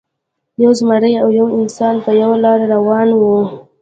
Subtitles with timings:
[0.63, 3.37] یو زمری او یو انسان په یوه لاره روان وو.